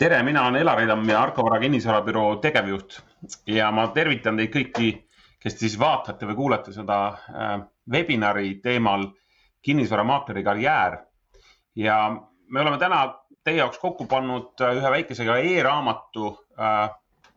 [0.00, 2.94] tere, mina olen Elari Tamm ja Arko Vara kinnisvarabüroo tegevjuht
[3.52, 4.86] ja ma tervitan teid kõiki,
[5.42, 7.50] kes siis vaatate või kuulate seda äh,
[7.92, 9.10] webinari teemal
[9.60, 10.96] kinnisvaramaakleri karjäär.
[11.76, 11.96] ja
[12.48, 13.02] me oleme täna
[13.44, 16.88] teie jaoks kokku pannud äh, ühe väikese ka e-raamatu äh,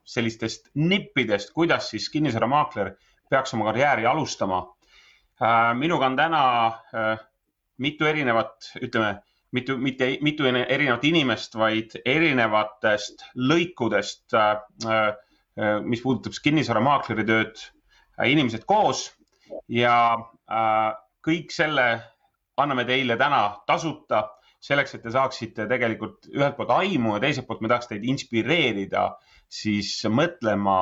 [0.06, 2.94] sellistest nippidest, kuidas siis kinnisvaramaakler
[3.30, 4.64] peaks oma karjääri alustama.
[5.74, 6.42] minuga on täna
[7.78, 9.18] mitu erinevat, ütleme
[9.54, 14.54] mitu, mitte mitu erinevat inimest, vaid erinevatest lõikudest, äh,
[14.90, 17.66] äh, mis puudutab kinnisvaramaakleri tööd,
[18.18, 19.12] äh, inimesed koos
[19.70, 19.96] ja
[21.24, 21.86] kõik selle
[22.60, 24.26] anname teile täna tasuta
[24.64, 29.08] selleks, et te saaksite tegelikult ühelt poolt aimu ja teiselt poolt me tahaks teid inspireerida
[29.52, 30.78] siis mõtlema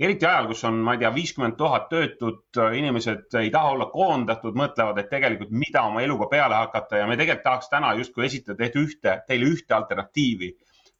[0.00, 4.56] eriti ajal, kus on, ma ei tea, viiskümmend tuhat töötut, inimesed ei taha olla koondatud,
[4.58, 8.70] mõtlevad, et tegelikult mida oma eluga peale hakata ja me tegelikult tahaks täna justkui esitada
[8.80, 10.50] ühte, teile ühte alternatiivi,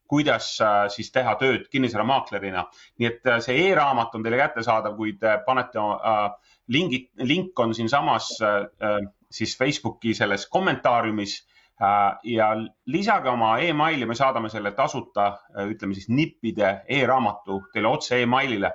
[0.08, 2.66] kuidas äh, siis teha tööd kinnisvaramaaklerina.
[3.00, 7.74] nii et äh, see e-raamat on teile kättesaadav, kui te panete äh, lingid, link on
[7.74, 9.00] siinsamas äh,
[9.30, 11.34] siis Facebooki selles kommentaariumis
[11.82, 12.52] äh, ja
[12.86, 15.32] lisage oma emaili, me saadame selle tasuta,
[15.66, 18.70] ütleme siis nippide e-raamatu teile otse emailile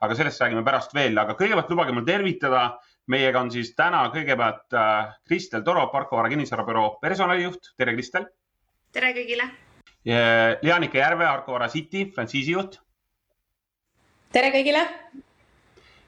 [0.00, 2.78] aga sellest räägime pärast veel, aga kõigepealt lubage mul tervitada.
[3.10, 7.72] meiega on siis täna kõigepealt äh, Kristel Toro, Parko Vara kinnisvarabüroo personalijuht.
[7.76, 8.26] tere, Kristel.
[8.92, 9.50] tere kõigile.
[10.62, 12.80] Leanika Järve, Arko Vara City frantsiisijuht.
[14.32, 14.86] tere kõigile.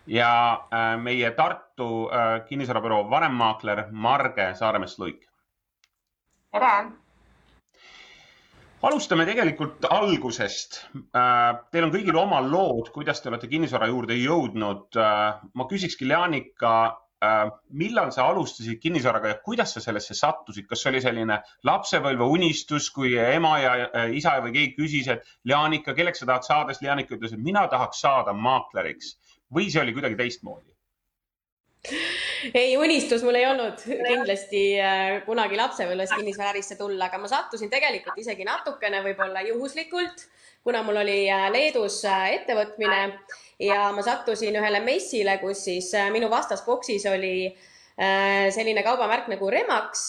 [0.07, 0.33] ja
[0.73, 5.29] äh, meie Tartu äh, kinnisvarabüroo vanemmaakler Marge Saaremäe-Sluik.
[6.53, 7.02] tere
[8.83, 10.81] alustame tegelikult algusest.
[11.15, 14.89] Äh, teil on kõigil oma lood, kuidas te olete kinnisvara juurde jõudnud.
[14.99, 16.75] Äh, ma küsikski, Leanika,
[17.23, 17.45] äh,
[17.79, 22.91] millal sa alustasid kinnisvaraga ja kuidas sa sellesse sattusid, kas see oli selline lapsepõlve unistus,
[22.95, 23.77] kui ema ja
[24.11, 27.69] isa või keegi küsis, et Leanika, kelleks sa tahad saada, siis Leanika ütles, et mina
[27.71, 29.17] tahaks saada maakleriks
[29.53, 30.71] või see oli kuidagi teistmoodi?
[32.55, 33.83] Ei, unistus mul ei olnud.
[33.85, 40.27] Kindlasti äh, kunagi lapsepõlves kinnisvaraärisse tulla, aga ma sattusin tegelikult isegi natukene võib-olla juhuslikult,
[40.65, 43.03] kuna mul oli äh, Leedus äh, ettevõtmine
[43.63, 47.53] ja ma sattusin ühele messile, kus siis minu vastas boksis oli
[47.93, 50.01] selline kaubamärk nagu Remax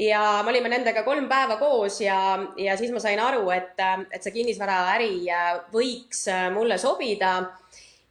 [0.00, 2.16] ja me olime nendega kolm päeva koos ja,
[2.58, 3.76] ja siis ma sain aru, et,
[4.10, 5.28] et see kinnisvaraäri
[5.70, 6.24] võiks
[6.56, 7.34] mulle sobida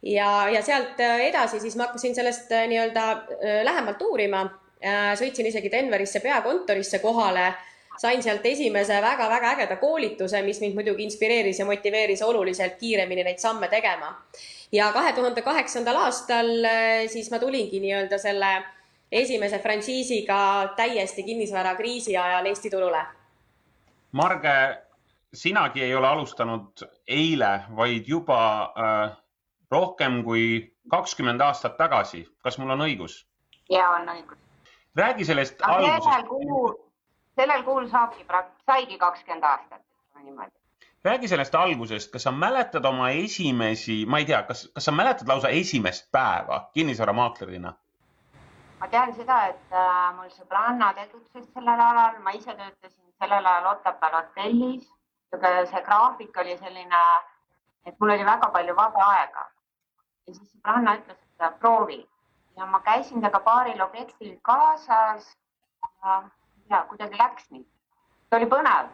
[0.02, 4.48] ja, ja sealt äh, edasi siis ma hakkasin sellest äh, nii-öelda äh, lähemalt uurima.
[5.20, 7.50] sõitsin isegi Denverisse peakontorisse kohale,
[8.00, 13.38] sain sealt esimese väga-väga ägeda koolituse, mis mind muidugi inspireeris ja motiveeris oluliselt kiiremini neid
[13.38, 14.08] samme tegema.
[14.72, 16.48] ja kahe tuhande kaheksandal aastal
[17.12, 18.54] siis ma tulingi nii-öelda selle
[19.12, 23.04] esimese frantsiisiga täiesti kinnisvarakriisi ajal Eesti turule.
[24.12, 24.78] Marge,
[25.34, 29.19] sinagi ei ole alustanud eile, vaid juba äh,
[29.70, 30.44] rohkem kui
[30.90, 32.28] kakskümmend aastat tagasi.
[32.42, 33.24] kas mul on õigus?
[33.70, 34.38] ja on õigus.
[34.96, 36.04] räägi sellest no, algusest.
[36.04, 36.72] sellel kuul,
[37.36, 38.26] sellel kuul saabki,
[38.66, 39.82] saigi kakskümmend aastat,
[40.22, 40.50] niimoodi.
[41.04, 45.28] räägi sellest algusest, kas sa mäletad oma esimesi, ma ei tea, kas, kas sa mäletad
[45.28, 47.74] lausa esimest päeva kinnisvaramaaklerina?
[48.80, 53.74] ma tean seda, et äh, mul sõbranna tegutses sellel alal, ma ise töötasin sellel ajal
[53.74, 54.90] Otepääl hotellis.
[55.30, 57.00] see graafik oli selline,
[57.86, 59.46] et mul oli väga palju vaba aega
[60.30, 62.00] ja siis sõbranna ütles, et proovi
[62.56, 65.30] ja ma käisin temaga paaril objektil kaasas
[65.82, 66.22] ja,
[66.70, 67.62] ja kuidagi läks nii.
[68.28, 68.90] see oli põnev.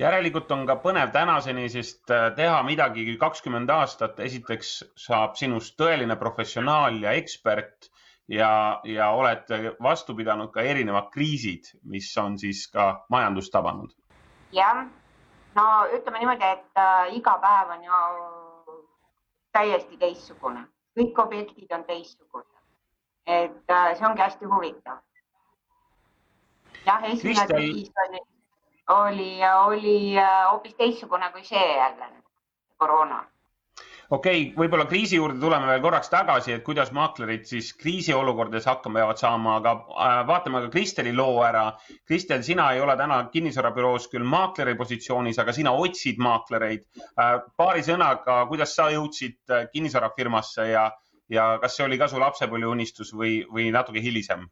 [0.00, 4.76] järelikult on ka põnev tänaseni, sest äh, teha midagi kakskümmend aastat, esiteks
[5.06, 7.90] saab sinust tõeline professionaal ja ekspert
[8.28, 13.92] ja, ja oled vastu pidanud ka erinevad kriisid, mis on siis ka majandust tabanud.
[14.52, 14.86] jah,
[15.58, 18.02] no ütleme niimoodi, et äh, iga päev on ju
[19.54, 20.66] täiesti teistsugune,
[20.98, 22.50] kõik objektid on teistsugused.
[23.26, 24.98] et äh, see ongi hästi huvitav.
[26.86, 28.20] jah, esimene kriis oli,
[28.88, 29.30] oli,
[29.66, 32.10] oli äh, hoopis teistsugune kui see jälle,
[32.76, 33.24] koroona
[34.10, 39.00] okei okay,, võib-olla kriisi juurde tuleme veel korraks tagasi, et kuidas maaklerid siis kriisiolukordades hakkama
[39.00, 41.64] peavad saama, aga äh, vaatame ka Kristeli loo ära.
[42.06, 46.84] Kristel, sina ei ole täna kinnisvarabüroos küll maakleri positsioonis, aga sina otsid maaklereid.
[47.20, 50.88] Äh, paari sõnaga, kuidas sa jõudsid äh, kinnisvarafirmasse ja,
[51.32, 54.48] ja kas see oli ka su lapsepõlveunistus või, või natuke hilisem?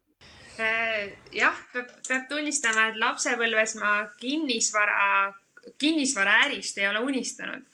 [1.33, 1.87] jah, peab,
[2.29, 5.33] tunnistama, et lapsepõlves ma kinnisvara,
[5.81, 7.65] kinnisvaraärist ei ole unistanud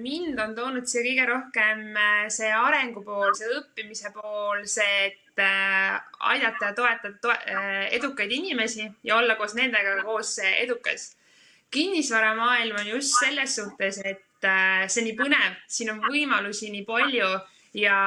[0.00, 5.42] mind on toonud siia kõige rohkem äh, see arengu pool, see õppimise pool, see, et
[5.42, 5.94] äh,
[6.32, 7.34] aidata ja toetada to
[7.98, 11.14] edukaid inimesi ja olla koos nendega koos edukas.
[11.70, 16.84] kinnisvaramaailm on just selles suhtes, et äh, see on nii põnev, siin on võimalusi nii
[16.88, 17.30] palju
[17.74, 17.98] ja,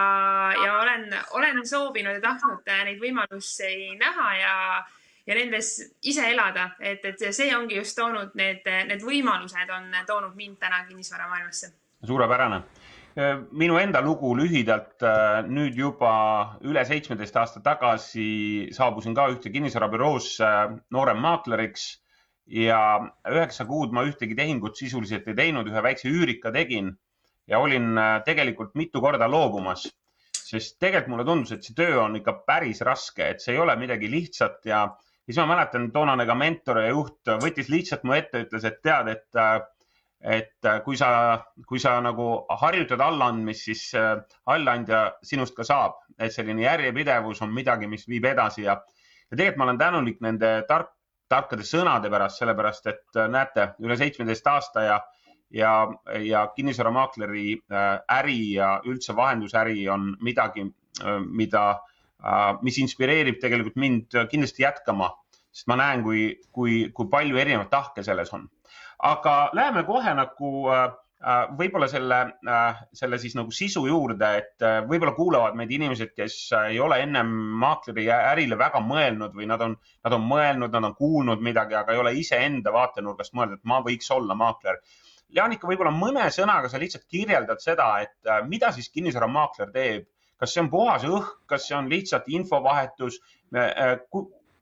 [0.65, 4.55] ja olen, olen soovinud ja tahtnud neid võimalusi näha ja,
[5.29, 5.75] ja nendes
[6.09, 10.81] ise elada, et, et see ongi just toonud need, need võimalused on toonud mind täna
[10.89, 11.69] kinnisvaramaailmasse.
[12.05, 12.63] suurepärane
[13.57, 15.03] minu enda lugu lühidalt,
[15.49, 16.11] nüüd juba
[16.63, 20.49] üle seitsmeteist aasta tagasi saabusin ka ühte kinnisvarabüroosse
[20.93, 21.87] nooremmaakleriks
[22.59, 22.79] ja
[23.29, 26.93] üheksa kuud ma ühtegi tehingut sisuliselt ei teinud, ühe väikse üürika tegin
[27.49, 29.87] ja olin tegelikult mitu korda loobumas,
[30.31, 33.75] sest tegelikult mulle tundus, et see töö on ikka päris raske, et see ei ole
[33.77, 34.85] midagi lihtsat ja
[35.29, 39.11] siis ma mäletan, toonane ka mentor ja juht võttis lihtsalt mu ette, ütles, et tead,
[39.13, 39.69] et
[40.19, 42.25] et äh, kui sa, kui sa nagu
[42.59, 44.17] harjutad allaandmist, siis äh,
[44.51, 48.75] allaandja sinust ka saab, et selline järjepidevus on midagi, mis viib edasi ja,
[49.29, 50.91] ja tegelikult ma olen tänulik nende tark,
[51.31, 54.99] tarkade sõnade pärast, sellepärast et äh, näete, üle seitsmeteist aasta ja,
[55.55, 55.73] ja,
[56.25, 57.55] ja kinnisvaramaakleri
[58.19, 60.67] äri ja üldse vahendusäri on midagi,
[61.31, 61.63] mida,
[62.61, 65.07] mis inspireerib tegelikult mind kindlasti jätkama,
[65.55, 68.43] sest ma näen, kui, kui, kui palju erinevaid tahke selles on
[68.99, 70.85] aga läheme kohe nagu äh,
[71.23, 76.37] äh, võib-olla selle, äh, selle siis nagu sisu juurde, et võib-olla kuulavad meid inimesed, kes
[76.65, 77.31] ei ole ennem
[77.63, 81.95] maakleri ärile väga mõelnud või nad on, nad on mõelnud, nad on kuulnud midagi, aga
[81.95, 84.81] ei ole iseenda vaatenurgast mõelnud, et ma võiks olla maakler.
[85.29, 90.07] Jaanika, võib-olla mõne sõnaga sa lihtsalt kirjeldad seda, et mida siis kinnisvaramaakler teeb,
[90.39, 93.19] kas see on puhas õhk, kas see on lihtsalt infovahetus?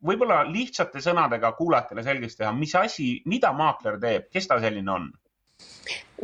[0.07, 5.07] võib-olla lihtsate sõnadega kuulajatele selgeks teha, mis asi, mida maakler teeb, kes ta selline on?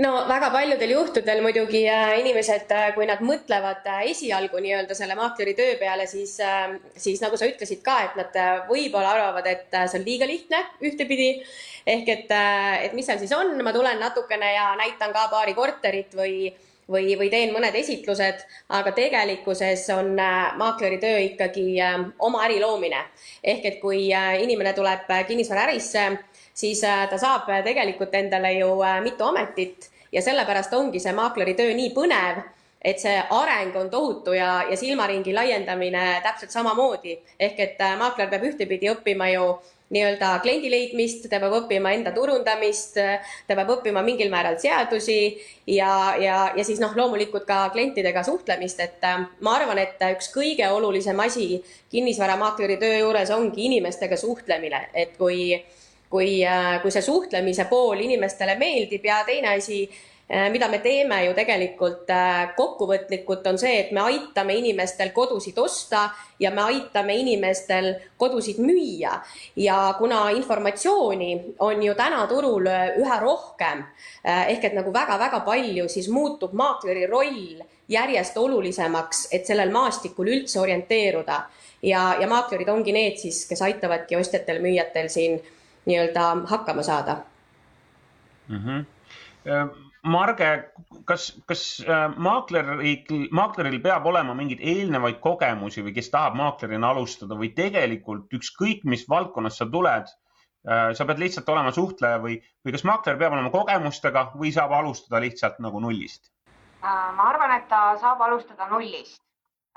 [0.04, 5.18] no väga paljudel juhtudel muidugi äh, inimesed, äh, kui nad mõtlevad äh, esialgu nii-öelda selle
[5.18, 6.36] maakleri töö peale, siis,
[7.06, 8.38] siis nagu sa ütlesid ka, et nad
[8.70, 11.30] võib-olla arvavad, et see on liiga lihtne ühtepidi.
[11.86, 12.36] ehk et,
[12.88, 16.54] et mis seal siis on, ma tulen natukene ja näitan ka paari korterit või
[16.92, 22.60] või, või teen mõned esitlused, aga tegelikkuses on äh, maakleri töö ikkagi äh, oma äri
[22.62, 23.04] loomine.
[23.44, 26.06] ehk et kui äh, inimene tuleb kinnisvaraärisse,
[26.54, 31.94] siis ta saab tegelikult endale ju mitu ametit ja sellepärast ongi see maakleri töö nii
[31.96, 32.44] põnev
[32.84, 37.20] et see areng on tohutu ja, ja silmaringi laiendamine täpselt samamoodi.
[37.40, 39.48] ehk et maakler peab ühtepidi õppima ju
[39.94, 42.98] nii-öelda kliendi leidmist, ta peab õppima enda turundamist,
[43.48, 45.18] ta peab õppima mingil määral seadusi
[45.70, 50.32] ja, ja, ja siis noh, loomulikult ka klientidega suhtlemist, et äh, ma arvan, et üks
[50.34, 51.62] kõige olulisem asi
[51.94, 55.62] kinnisvaramaakleri töö juures ongi inimestega suhtlemine, et kui
[56.14, 60.13] kui, äh, kui see suhtlemise pool inimestele meeldib ja teine asi Äh,
[60.50, 66.08] mida me teeme ju tegelikult äh, kokkuvõtlikult, on see, et me aitame inimestel kodusid osta
[66.42, 69.20] ja me aitame inimestel kodusid müüa.
[69.56, 73.84] ja kuna informatsiooni on ju täna turul äh, üha rohkem
[74.24, 80.60] ehk et nagu väga-väga palju, siis muutub maakleri roll järjest olulisemaks, et sellel maastikul üldse
[80.60, 81.44] orienteeruda.
[81.84, 85.42] ja, ja maaklerid ongi need siis, kes aitavadki ostjatel-müüjatel siin
[85.86, 87.18] nii-öelda hakkama saada
[88.48, 88.60] mm.
[88.66, 90.48] -hmm Marge,
[91.08, 92.82] kas, kas äh, maakleril,
[93.32, 99.06] maakleril peab olema mingeid eelnevaid kogemusi või kes tahab maaklerina alustada või tegelikult ükskõik, mis
[99.08, 102.36] valdkonnas sa tuled äh,, sa pead lihtsalt olema suhtleja või,
[102.66, 106.34] või kas maakler peab olema kogemustega või saab alustada lihtsalt nagu nullist?
[106.84, 109.22] Äh, ma arvan, et ta saab alustada nullist,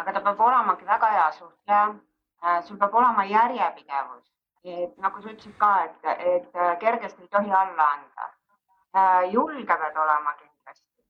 [0.02, 1.87] aga ta peab olemagi väga hea suhtleja.
[2.66, 4.26] Sul peab olema järjepidevus,
[4.62, 8.26] et nagu sa ütlesid ka, et, et kergesti ei tohi alla anda
[8.96, 11.04] Äh, julge pead olema kindlasti,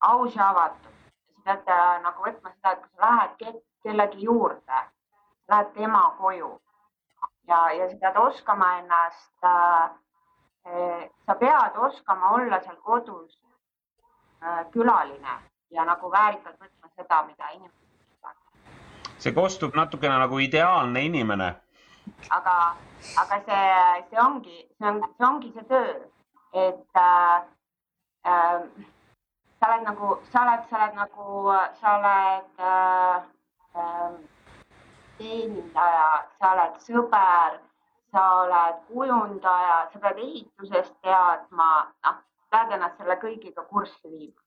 [0.00, 0.92] aus ja avatud.
[1.26, 4.78] sa pead äh, nagu võtma seda, et kui sa lähed kellegi juurde,
[5.52, 6.48] lähed tema koju
[7.48, 9.90] ja, ja sa pead oskama ennast äh,,
[10.66, 13.36] äh, sa pead oskama olla seal kodus
[14.42, 15.34] äh, külaline
[15.76, 19.18] ja nagu väärikalt võtma seda, mida inimesed tahavad.
[19.18, 21.50] see kostub natukene nagu ideaalne inimene.
[22.30, 22.56] aga,
[23.24, 23.68] aga see,
[24.08, 25.92] see ongi, see on, see ongi see töö
[26.52, 27.42] et äh,
[28.26, 28.62] äh,
[29.60, 31.28] sa oled nagu, sa oled, sa oled nagu,
[31.80, 33.16] sa oled äh,
[33.76, 34.12] äh,
[35.18, 37.60] teenindaja, sa oled sõber,
[38.10, 41.70] sa oled kujundaja, sa pead ehitusest teadma,
[42.06, 44.40] noh, pead ennast selle kõigiga kurssi viima.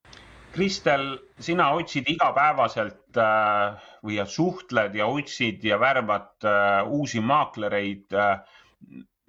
[0.54, 8.44] Kristel, sina otsid igapäevaselt äh, või suhtled ja otsid ja värvad äh, uusi maaklereid äh,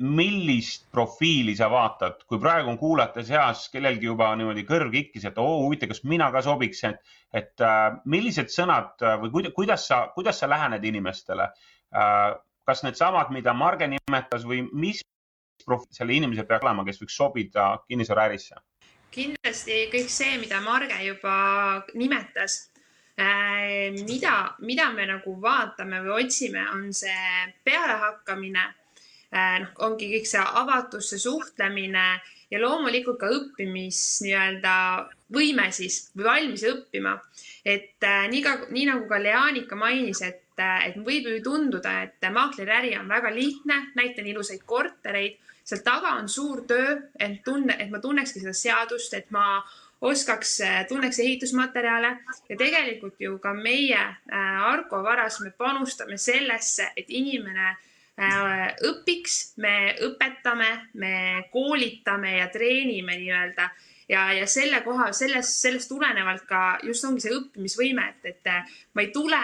[0.02, 5.38] millist profiili sa vaatad, kui praegu on kuulajate seas kellelgi juba niimoodi kõrv kikkis, et
[5.38, 10.04] oo huvitav, kas mina ka sobiks, et, et äh, millised sõnad äh, või kuidas, sa,
[10.16, 11.50] kuidas sa lähened inimestele
[11.94, 12.34] äh,?
[12.64, 15.02] kas needsamad, mida Marge nimetas või mis
[15.92, 18.56] selle inimese peab olema, kes võiks sobida kinnisvaraärisse?
[19.14, 21.34] kindlasti kõik see, mida Marge juba
[21.94, 22.64] nimetas
[23.16, 28.64] mida, mida me nagu vaatame või otsime, on see pealehakkamine.
[29.35, 32.04] Äh, noh, ongi kõik see avatus, see suhtlemine
[32.52, 34.75] ja loomulikult ka õppimis nii-öelda
[35.35, 37.16] võime siis või valmis õppima.
[37.64, 42.28] et äh, nii ka, nii nagu ka Leanika mainis, et, et võib ju tunduda, et
[42.31, 47.90] maakleriäri on väga lihtne, näitan ilusaid kortereid seal taga on suur töö, et tunne, et
[47.90, 49.62] ma tunnekski seda seadust, et ma
[50.04, 52.11] oskaks, tunneks ehitusmaterjale
[52.50, 57.83] ja tegelikult ju ka meie äh, Argo varas me panustame sellesse, et inimene äh,
[58.14, 60.71] õpiks, me õpetame,
[61.02, 61.14] me
[61.50, 63.68] koolitame ja treenime nii-öelda
[64.09, 68.52] ja, ja selle koha, sellest, sellest tulenevalt ka just ongi see õppimisvõime, et, et
[68.94, 69.40] ma ei tule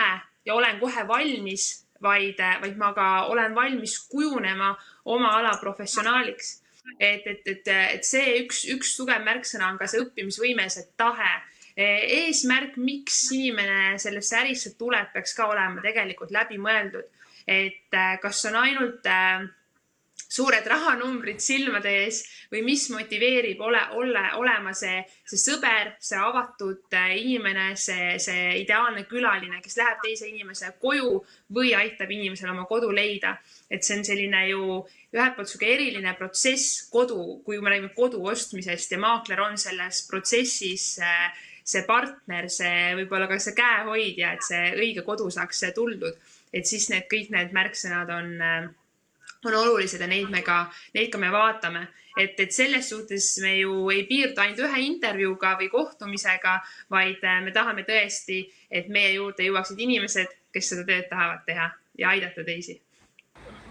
[0.47, 1.71] ja olen kohe valmis
[2.03, 4.73] vaid, vaid ma ka olen valmis kujunema
[5.05, 6.59] oma ala professionaaliks.
[6.99, 11.33] et, et, et, et see üks, üks tugev märksõna on ka see õppimisvõime, see tahe.
[11.81, 17.07] eesmärk, miks inimene sellesse ärisse tuleb, peaks ka olema tegelikult läbimõeldud.
[17.47, 19.49] Et kas on ainult äh,
[20.31, 22.21] suured rahanumbrid silmade ees
[22.53, 28.61] või mis motiveerib ole, olla, olema see, see sõber, see avatud äh, inimene, see, see
[28.61, 31.19] ideaalne külaline, kes läheb teise inimese koju
[31.57, 33.37] või aitab inimesel oma kodu leida.
[33.71, 34.63] et see on selline ju
[35.15, 40.05] ühelt poolt sihuke eriline protsess kodu, kui me räägime kodu ostmisest ja maakler on selles
[40.11, 41.31] protsessis äh,
[41.65, 46.15] see partner, see võib-olla ka see käehoidja, et see õige kodu saaks tuldud,
[46.53, 48.69] et siis need kõik need märksõnad on äh,
[49.45, 51.87] on olulised ja neid me ka, neid ka me vaatame.
[52.19, 56.59] et, et selles suhtes me ju ei piirdu ainult ühe intervjuuga või kohtumisega,
[56.91, 61.71] vaid äh, me tahame tõesti, et meie juurde jõuaksid inimesed, kes seda tööd tahavad teha
[61.99, 62.81] ja aidata teisi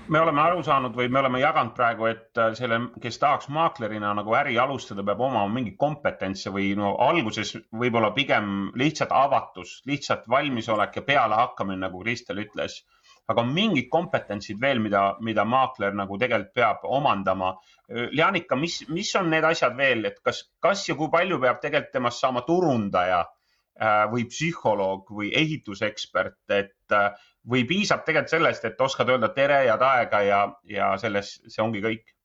[0.09, 4.13] me oleme aru saanud või me oleme jaganud praegu, et äh, selle, kes tahaks maaklerina
[4.17, 10.27] nagu äri alustada, peab omama mingit kompetentsi või no alguses võib-olla pigem lihtsalt avatus, lihtsalt
[10.29, 12.81] valmisolek ja pealehakkamine, nagu Kristel ütles
[13.29, 17.51] aga mingid kompetentsid veel, mida, mida maakler nagu tegelikult peab omandama.
[17.89, 21.93] Leanika, mis, mis on need asjad veel, et kas, kas ja kui palju peab tegelikult
[21.93, 27.11] temast saama turundaja äh, või psühholoog või ehitusekspert, et äh,
[27.49, 31.83] või piisab tegelikult sellest, et oskad öelda tere, head aega ja, ja selles, see ongi
[31.83, 32.15] kõik?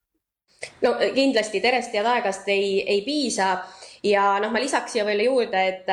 [0.81, 3.59] no kindlasti terest ja taegast ei, ei piisa
[4.05, 5.91] ja noh, ma lisaks siia veel juurde, et,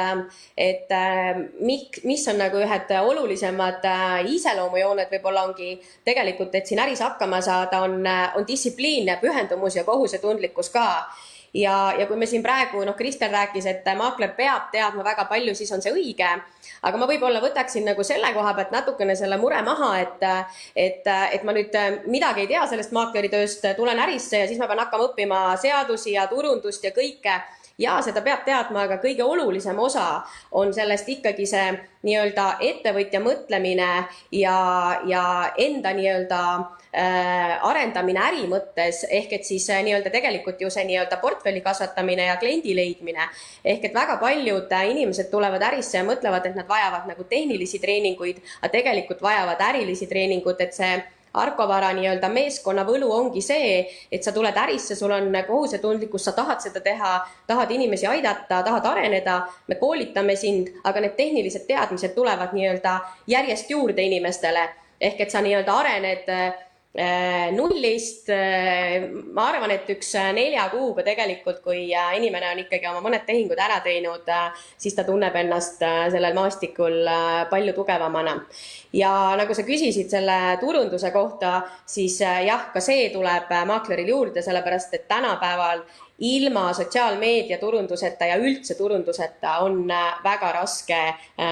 [0.58, 0.94] et
[1.64, 5.74] mik, mis on nagu ühed olulisemad äh, iseloomujooned võib-olla ongi
[6.08, 8.00] tegelikult, et siin äris hakkama saada, on,
[8.36, 10.86] on distsipliin ja pühendumus ja kohusetundlikkus ka
[11.54, 15.56] ja, ja kui me siin praegu, noh, Kristel rääkis, et maakler peab teadma väga palju,
[15.56, 16.30] siis on see õige.
[16.82, 20.24] aga ma võib-olla võtaksin nagu selle koha pealt natukene selle mure maha, et,
[20.76, 21.76] et, et ma nüüd
[22.08, 26.28] midagi ei tea sellest maakleritööst, tulen ärisse ja siis ma pean hakkama õppima seadusi ja
[26.32, 27.42] turundust ja kõike
[27.78, 31.72] ja seda peab teadma, aga kõige olulisem osa on sellest ikkagi see
[32.08, 33.90] nii-öelda ettevõtja mõtlemine
[34.34, 34.58] ja,
[35.06, 35.24] ja
[35.58, 41.22] enda nii-öelda äh, arendamine äri mõttes ehk et siis äh, nii-öelda tegelikult ju see nii-öelda
[41.22, 43.30] portfelli kasvatamine ja kliendi leidmine.
[43.66, 47.80] ehk et väga paljud äh, inimesed tulevad ärisse ja mõtlevad, et nad vajavad nagu tehnilisi
[47.80, 51.02] treeninguid, aga tegelikult vajavad ärilisi treeninguid, et see
[51.34, 56.32] Arko Vara nii-öelda meeskonna võlu ongi see, et sa tuled ärisse, sul on kohusetundlikkus, sa
[56.36, 57.14] tahad seda teha,
[57.48, 63.70] tahad inimesi aidata, tahad areneda, me koolitame sind, aga need tehnilised teadmised tulevad nii-öelda järjest
[63.70, 64.70] juurde inimestele.
[65.02, 66.28] ehk et sa nii-öelda arened
[66.94, 71.86] nullist, äh, ma arvan, et üks äh, nelja kuuga tegelikult, kui
[72.18, 74.28] inimene on ikkagi oma mõned tehingud ära teinud,
[74.76, 77.08] siis ta tunneb ennast sellel maastikul
[77.50, 78.36] palju tugevamana.
[78.92, 84.94] ja nagu sa küsisid selle turunduse kohta, siis jah, ka see tuleb maakleril juurde, sellepärast
[84.94, 85.86] et tänapäeval
[86.20, 89.88] ilma sotsiaalmeedia turunduseta ja üldse turunduseta on
[90.24, 91.02] väga raske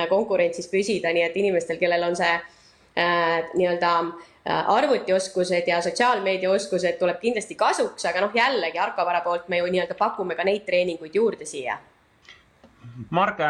[0.09, 2.37] konkurentsis püsida, nii et inimestel, kellel on see
[2.99, 3.91] nii-öelda
[4.49, 9.97] Äh, arvutioskused ja sotsiaalmeediaoskused tuleb kindlasti kasuks, aga noh, jällegi Arkovara poolt me ju nii-öelda
[9.99, 11.75] pakume ka neid treeninguid juurde siia.
[13.13, 13.49] Marge,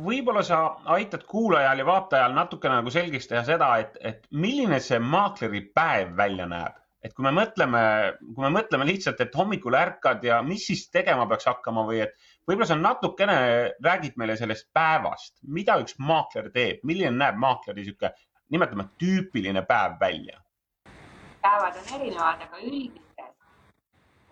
[0.00, 0.58] võib-olla sa
[0.96, 6.16] aitad kuulajal ja vaatajal natukene nagu selgeks teha seda, et, et milline see maakleri päev
[6.18, 7.84] välja näeb, et kui me mõtleme,
[8.32, 12.16] kui me mõtleme lihtsalt, et hommikul ärkad ja mis siis tegema peaks hakkama või et
[12.48, 13.38] võib-olla sa natukene
[13.84, 18.10] räägid meile sellest päevast, mida üks maakler teeb, milline näeb maakleri niisugune
[18.50, 20.40] nimetame tüüpiline päev välja?
[21.42, 23.20] päevad on erinevad, aga üldiselt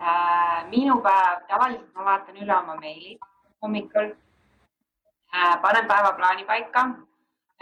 [0.00, 3.20] äh, minu päev, tavaliselt ma vaatan üle oma meilid
[3.62, 4.10] hommikul
[5.34, 6.84] äh,, panen päevaplaani paika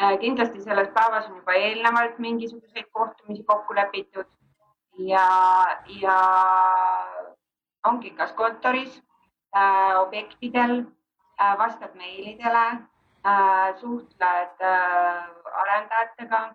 [0.00, 0.18] äh,.
[0.20, 4.26] kindlasti selles päevas on juba eelnevalt mingisuguseid kohtumisi kokku lepitud
[4.98, 5.28] ja,
[6.00, 6.18] ja
[7.84, 9.02] ongi kas kontoris
[9.56, 10.78] äh,, objektidel
[11.40, 12.66] äh,, vastad meilidele
[13.80, 15.24] suhtled äh,
[15.62, 16.54] arendajatega.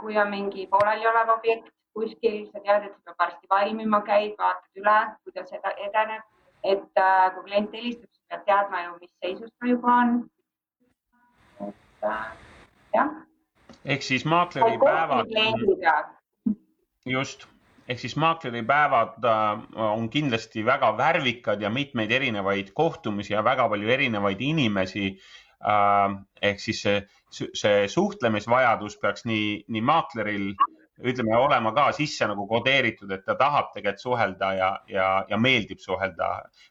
[0.00, 4.80] kui on mingi pooleliolev objekt kuskil, sa tead, et see peab varsti valmima, käid, vaatad
[4.82, 6.24] üle, kuidas edeneb,
[6.72, 10.14] et äh, kui klient helistab, siis pead teadma ju, mis seisus ta juba on.
[11.66, 12.24] et äh,
[12.94, 13.12] jah.
[13.84, 15.32] ehk siis maakleri päevad.
[17.06, 17.48] just
[17.88, 23.88] ehk siis maakleripäevad äh, on kindlasti väga värvikad ja mitmeid erinevaid kohtumisi ja väga palju
[23.88, 25.16] erinevaid inimesi.
[25.64, 26.16] Äh,
[26.50, 30.50] ehk siis see, see suhtlemisvajadus peaks nii, nii maakleril
[30.96, 35.80] ütleme, olema ka sisse nagu kodeeritud, et ta tahab tegelikult suhelda ja, ja, ja meeldib
[35.80, 36.28] suhelda.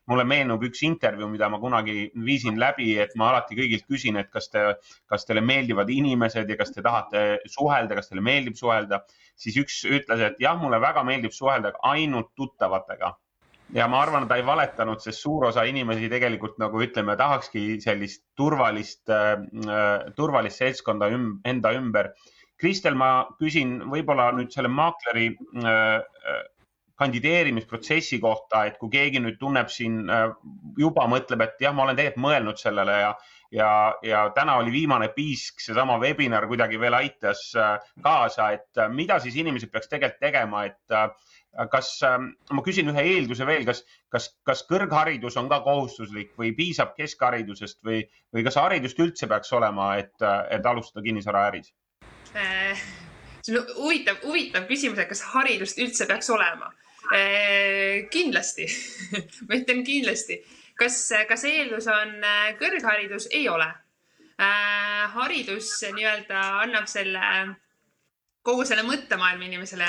[0.09, 4.31] mulle meenub üks intervjuu, mida ma kunagi viisin läbi, et ma alati kõigilt küsin, et
[4.33, 4.63] kas te,
[5.09, 7.25] kas teile meeldivad inimesed ja kas te tahate
[7.57, 9.03] suhelda, kas teile meeldib suhelda.
[9.35, 13.15] siis üks ütles, et jah, mulle väga meeldib suhelda ainult tuttavatega
[13.75, 17.81] ja ma arvan, et ta ei valetanud, sest suur osa inimesi tegelikult nagu ütleme, tahakski
[17.83, 22.13] sellist turvalist äh,, turvalist seltskonda üm, enda ümber.
[22.61, 26.43] Kristel, ma küsin võib-olla nüüd selle maakleri äh, äh,
[26.95, 30.29] kandideerimisprotsessi kohta, et kui keegi nüüd tunneb siin äh,
[30.79, 33.11] juba mõtleb, et jah, ma olen tegelikult mõelnud sellele ja,
[33.51, 33.69] ja,
[34.07, 37.43] ja täna oli viimane piisk, seesama webinar kuidagi veel aitas
[38.03, 40.99] kaasa, et mida siis inimesed peaks tegelikult tegema, et
[41.71, 41.89] kas,
[42.51, 47.81] ma küsin ühe eelduse veel, kas, kas, kas kõrgharidus on ka kohustuslik või piisab keskharidusest
[47.85, 48.03] või,
[48.35, 50.15] või kas haridust üldse peaks olema, et,
[50.51, 51.71] et alustada kinnisvaraäris?
[52.35, 52.81] Äh,
[53.41, 56.71] see on huvitav, huvitav küsimus, et kas haridust üldse peaks olema.
[57.13, 58.65] Äh, kindlasti
[59.47, 60.41] ma ütlen kindlasti.
[60.75, 60.97] kas,
[61.29, 63.29] kas eeldus on äh, kõrgharidus?
[63.31, 63.71] ei ole.
[65.15, 67.21] haridus nii-öelda annab selle,
[68.43, 69.87] kogu selle mõttemaailma inimesele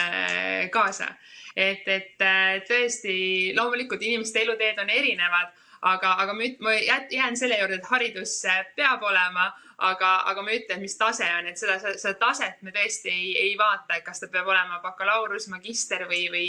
[0.70, 1.08] kaasa.
[1.56, 2.26] Et, et
[2.68, 3.16] tõesti,
[3.56, 5.54] loomulikult inimeste eluteed on erinevad
[5.86, 6.74] aga, aga ma, ma
[7.10, 8.34] jään selle juurde, et haridus
[8.76, 9.46] peab olema,
[9.88, 13.54] aga, aga ma ütlen, mis tase on, et seda, seda taset me tõesti ei, ei
[13.58, 16.48] vaata, et kas ta peab olema bakalaureus, magister või, või,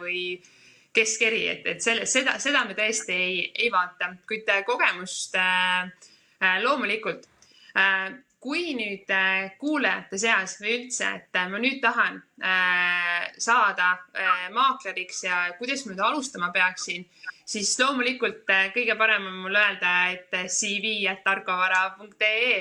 [0.00, 0.18] või
[0.94, 5.88] keskeri, et, et selle, seda, seda me tõesti ei, ei vaata, kuid kogemust äh,
[6.42, 7.26] äh loomulikult
[7.78, 8.12] äh,
[8.44, 15.24] kui nüüd äh, kuulajate seas või üldse, et ma nüüd tahan äh, saada äh, maakleriks
[15.24, 17.08] ja kuidas ma nüüd alustama peaksin,
[17.48, 18.44] siis loomulikult
[18.76, 22.58] kõige parem on mul öelda, et cv.tarkovara.ee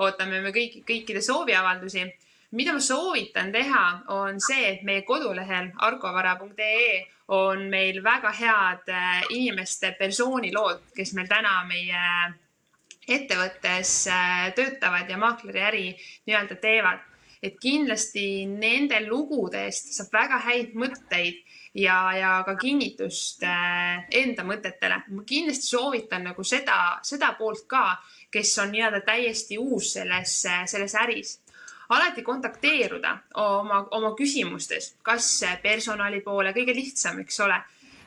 [0.00, 2.02] ootame me kõik, kõikide sooviavaldusi.
[2.58, 8.90] mida ma soovitan teha, on see, et meie kodulehel arkovara.ee on meil väga head
[9.30, 12.00] inimeste persoonilood, kes meil täna meie
[13.10, 15.86] ettevõttes äh, töötavad ja maakleriäri
[16.26, 17.06] nii-öelda teevad.
[17.42, 21.38] et kindlasti nende lugudest saab väga häid mõtteid
[21.72, 25.02] ja, ja ka kinnitust äh, enda mõtetele.
[25.08, 27.96] ma kindlasti soovitan nagu seda, seda poolt ka,
[28.30, 31.38] kes on nii-öelda täiesti uus selles, selles äris
[31.90, 37.56] alati kontakteeruda oma, oma küsimustes, kas personali poole, kõige lihtsam, eks ole,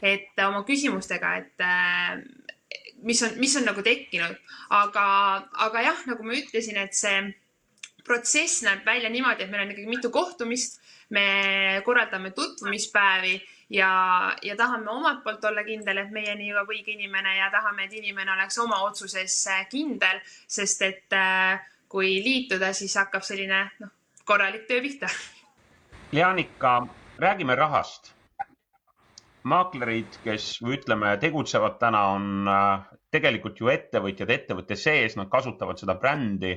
[0.04, 2.22] et oma küsimustega, et äh,
[3.04, 4.36] mis on, mis on nagu tekkinud,
[4.74, 5.06] aga,
[5.68, 7.20] aga jah, nagu ma ütlesin, et see
[8.04, 10.80] protsess näeb välja niimoodi, et meil on ikkagi mitu kohtumist,
[11.13, 13.36] me korraldame tutvumispäevi
[13.70, 13.92] ja,
[14.42, 18.34] ja tahame omalt poolt olla kindel, et meieni jõuab õige inimene ja tahame, et inimene
[18.36, 19.38] oleks oma otsuses
[19.72, 21.62] kindel, sest et äh,
[21.92, 23.94] kui liituda, siis hakkab selline noh,
[24.26, 25.12] korralik töö pihta.
[26.13, 26.82] Jaanika,
[27.22, 28.12] räägime rahast.
[29.44, 35.95] Maaklerid, kes ütleme, tegutsevad täna, on äh, tegelikult ju ettevõtjad ettevõtte sees, nad kasutavad seda
[36.02, 36.56] brändi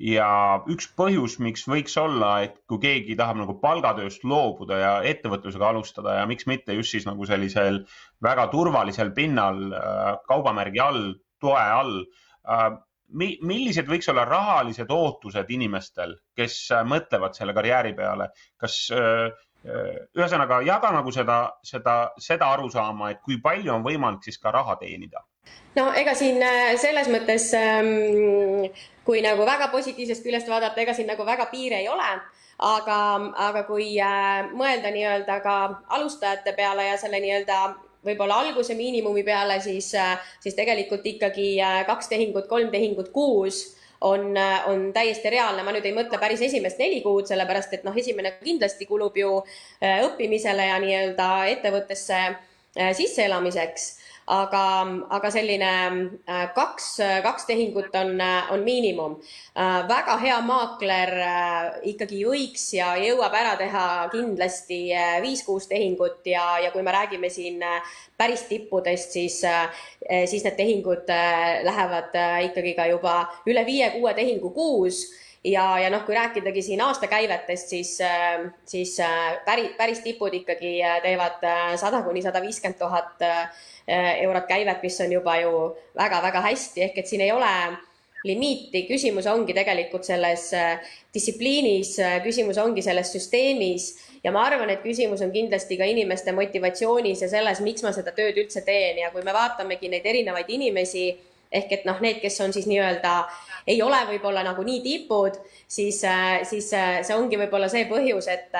[0.00, 0.28] ja
[0.72, 6.20] üks põhjus, miks võiks olla, et kui keegi tahab nagu palgatööst loobuda ja ettevõtlusega alustada
[6.20, 7.82] ja miks mitte just siis nagu sellisel
[8.24, 12.00] väga turvalisel pinnal äh, kaubamärgi all, toe all.
[12.48, 12.70] Äh,
[13.10, 18.76] millised võiks olla rahalised ootused inimestel, kes mõtlevad selle karjääri peale, kas
[19.66, 24.78] ühesõnaga jaga nagu seda, seda, seda arusaama, et kui palju on võimalik siis ka raha
[24.78, 25.24] teenida?
[25.74, 28.66] No ega siin äh, selles mõttes, ähm,
[29.06, 32.08] kui nagu väga positiivsest küljest vaadata, ega siin nagu väga piire ei ole,
[32.70, 32.98] aga,
[33.48, 35.56] aga kui äh, mõelda nii-öelda ka
[35.98, 37.62] alustajate peale ja selle nii-öelda
[38.06, 41.52] võib-olla alguse miinimumi peale, siis, äh, siis tegelikult ikkagi
[41.86, 43.62] kaks tehingut, kolm tehingut kuus
[44.00, 44.32] on,
[44.66, 48.32] on täiesti reaalne, ma nüüd ei mõtle päris esimest neli kuud, sellepärast et noh, esimene
[48.40, 49.34] kindlasti kulub ju
[49.84, 52.22] õppimisele ja nii-öelda ettevõttesse
[52.96, 53.90] sisseelamiseks
[54.26, 54.64] aga,
[55.10, 55.70] aga selline
[56.26, 58.18] äh, kaks, kaks tehingut on,
[58.50, 59.16] on miinimum.
[59.56, 64.82] Äh, väga hea maakler äh, ikkagi võiks ja jõuab ära teha kindlasti
[65.24, 67.62] viis-kuus tehingut ja, ja kui me räägime siin
[68.20, 69.40] päris tippudest, siis,
[70.28, 71.08] siis need tehingud
[71.64, 72.14] lähevad
[72.50, 73.14] ikkagi ka juba
[73.48, 75.06] üle viie-kuue tehingu kuus
[75.44, 77.98] ja, ja noh, kui rääkidagi siin aastakäivetest, siis,
[78.68, 78.96] siis
[79.44, 81.44] päris, päris tipud ikkagi teevad
[81.80, 83.28] sada kuni sada viiskümmend tuhat
[83.90, 85.52] Äh, eurot käivet, mis on juba ju
[85.98, 87.48] väga-väga hästi, ehk et siin ei ole
[88.22, 93.88] limiiti, küsimus ongi tegelikult selles äh, distsipliinis, äh, küsimus ongi selles süsteemis.
[94.22, 98.12] Ja ma arvan, et küsimus on kindlasti ka inimeste motivatsioonis ja selles, miks ma seda
[98.14, 99.00] tööd üldse teen.
[99.02, 101.08] Ja kui me vaatamegi neid erinevaid inimesi,
[101.52, 103.16] ehk et noh, need, kes on siis nii-öelda,
[103.66, 105.36] ei ole võib-olla nagu nii tipud,
[105.66, 106.00] siis,
[106.48, 108.58] siis see ongi võib-olla see põhjus, et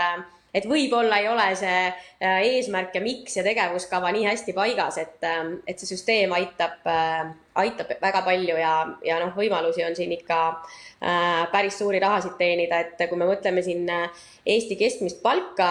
[0.54, 5.22] et võib-olla ei ole see äh, eesmärk ja miks ja tegevuskava nii hästi paigas, et,
[5.66, 7.30] et see süsteem aitab, äh,
[7.62, 8.74] aitab väga palju ja,
[9.06, 13.64] ja noh, võimalusi on siin ikka äh, päris suuri rahasid teenida, et kui me mõtleme
[13.66, 15.70] siin Eesti keskmist palka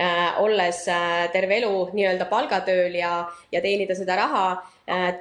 [0.00, 3.16] äh,, olles äh, terve elu nii-öelda palgatööl ja,
[3.52, 4.73] ja teenida seda raha Äh,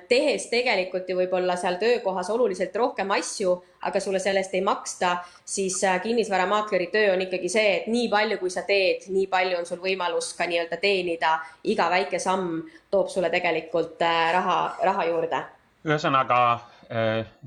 [0.10, 3.54] tehes tegelikult ju võib-olla seal töökohas oluliselt rohkem asju,
[3.88, 8.39] aga sulle sellest ei maksta, siis äh, kinnisvaramaakleri töö on ikkagi see, et nii palju,
[8.41, 11.38] kui sa teed, nii palju on sul võimalus ka nii-öelda teenida.
[11.63, 15.43] iga väike samm toob sulle tegelikult äh, raha, raha juurde.
[15.88, 16.39] ühesõnaga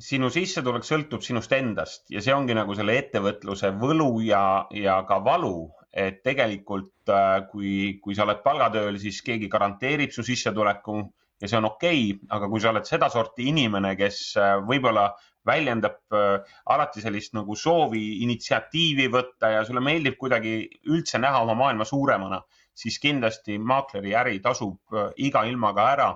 [0.02, 5.20] sinu sissetulek sõltub sinust endast ja see ongi nagu selle ettevõtluse võlu ja, ja ka
[5.22, 7.12] valu, et tegelikult
[7.52, 11.04] kui, kui sa oled palgatööl, siis keegi garanteerib su sissetuleku
[11.40, 15.10] ja see on okei okay,, aga kui sa oled sedasorti inimene, kes äh, võib-olla
[15.46, 20.56] väljendab äh, alati sellist nagu soovi initsiatiivi võtta ja sulle meeldib kuidagi
[20.88, 22.40] üldse näha oma maailma suuremana,
[22.74, 26.14] siis kindlasti maakleri äri tasub äh, iga ilmaga ära.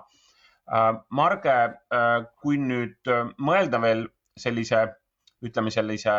[1.11, 1.55] Marge,
[2.39, 3.09] kui nüüd
[3.43, 4.05] mõelda veel
[4.39, 4.85] sellise,
[5.43, 6.13] ütleme sellise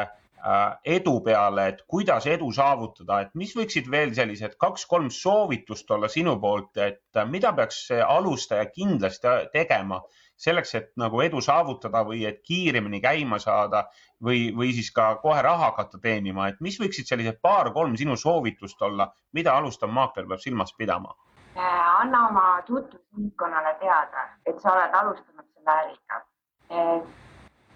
[0.85, 6.37] edu peale, et kuidas edu saavutada, et mis võiksid veel sellised kaks-kolm soovitust olla sinu
[6.41, 10.01] poolt, et mida peaks alustaja kindlasti tegema
[10.41, 13.83] selleks, et nagu edu saavutada või et kiiremini käima saada
[14.23, 18.81] või, või siis ka kohe raha hakata teenima, et mis võiksid sellised paar-kolm sinu soovitust
[18.87, 21.13] olla, mida alustav maakler peab silmas pidama?
[21.51, 21.63] Äh,
[22.01, 26.21] anna oma tutvusringkonnale teada, et sa oled alustanud selle äriga.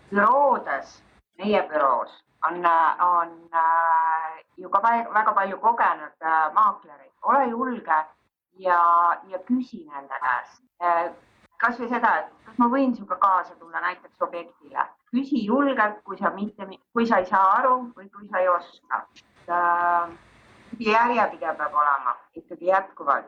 [0.10, 1.02] büroodes,
[1.38, 2.66] meie büroos on,
[3.00, 4.82] on äh, ju ka
[5.14, 7.98] väga palju kogenud äh, maaklereid, ole julge
[8.58, 8.82] ja,
[9.28, 10.62] ja küsi nende käest.
[10.84, 11.12] Äh,
[11.58, 16.32] kasvõi seda, et kas ma võin sinuga kaasa tulla näiteks objektile, küsi julgelt, kui sa
[16.36, 19.06] mitte, kui sa ei saa aru või kui sa ei oska.
[20.80, 23.28] järjepidev peab olema ikkagi jätkuvalt,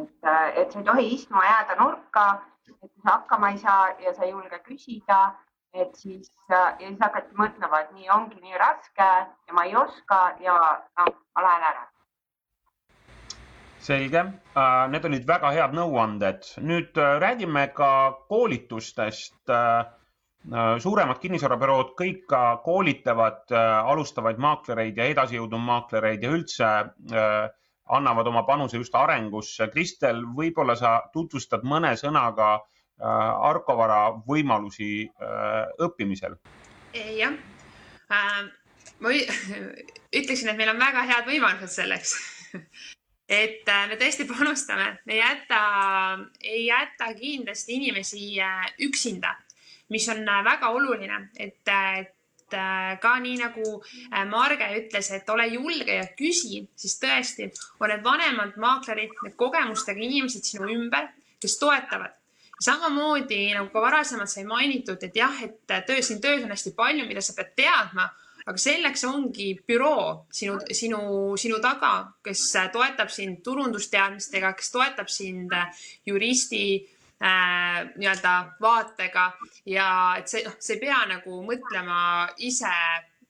[0.00, 2.26] et, et sa ei tohi istuma jääda nurka,
[2.68, 5.32] et kui sa hakkama ei saa ja sa ei julge küsida
[5.74, 10.20] et siis ja siis hakati mõtlema, et nii ongi nii raske ja ma ei oska
[10.42, 10.56] ja
[10.98, 11.86] noh, ma lähen ära.
[13.80, 14.20] selge,
[14.60, 16.50] äh, need olid väga head nõuanded.
[16.60, 17.92] nüüd äh, räägime ka
[18.28, 19.40] koolitustest.
[19.48, 19.96] Äh,
[20.80, 26.68] suuremad kinnisvarabürood kõik ka koolitavad alustavaid maaklereid ja edasijõudnud maaklereid ja üldse
[27.84, 29.68] annavad oma panuse just arengusse.
[29.68, 36.36] Kristel, võib-olla sa tutvustad mõne sõnaga äh, Äh, Arkovara võimalusi äh, õppimisel?
[37.16, 37.36] jah,
[38.12, 38.40] äh,
[39.00, 39.12] ma
[40.20, 42.16] ütleksin, et meil on väga head võimalused selleks.
[43.30, 45.58] Et me tõesti panustame, me ei jäta,
[46.42, 48.24] ei jäta kindlasti inimesi
[48.82, 49.36] üksinda,
[49.94, 52.56] mis on väga oluline, et, et
[52.98, 53.76] ka nii nagu
[54.32, 57.46] Marge ütles, et ole julge ja küsi, siis tõesti
[57.78, 62.18] on need vanemad maaklerid, need kogemustega inimesed sinu ümber, kes toetavad
[62.60, 67.06] samamoodi nagu ka varasemalt sai mainitud, et jah, et töö, siin töös on hästi palju,
[67.08, 68.06] mida sa pead teadma,
[68.46, 71.02] aga selleks ongi büroo sinu, sinu,
[71.40, 71.92] sinu taga,
[72.24, 75.54] kes toetab sind turundusteadmistega, kes toetab sind
[76.08, 79.30] juristi äh, nii-öelda vaatega.
[79.68, 82.00] Ja et see, noh, sa ei pea nagu mõtlema
[82.40, 82.74] ise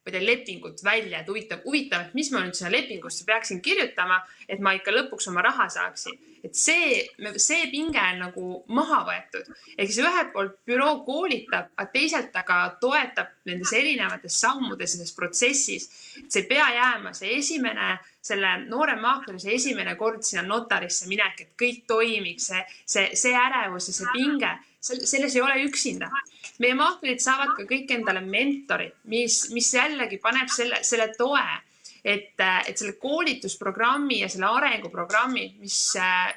[0.00, 4.22] ma ei tea, lepingut välja, et huvitav, huvitav, mis ma nüüd sinna lepingusse peaksin kirjutama,
[4.50, 7.00] et ma ikka lõpuks oma raha saaksin et see,
[7.36, 9.48] see pinge on nagu maha võetud.
[9.76, 15.12] ehk siis ühelt poolt büroo koolitab, aga teisalt ta ka toetab nendes erinevates sammudes selles
[15.16, 15.88] protsessis.
[16.28, 21.40] see ei pea jääma see esimene, selle noore maakleri see esimene kord sinna notarisse minek,
[21.40, 26.08] et kõik toimiks, see, see, see ärevus ja see pinge, selles ei ole üksinda
[26.60, 31.44] meie maaklerid saavad ka kõik endale mentorid, mis, mis jällegi paneb selle, selle toe
[32.04, 35.78] et, et selle koolitusprogrammi ja selle arenguprogrammi, mis,